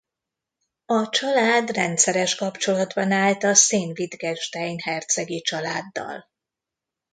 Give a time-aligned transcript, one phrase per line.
[0.85, 6.25] A család rendszeres kapcsolatban állt a Sayn-Wittgenstein hercegi családdal.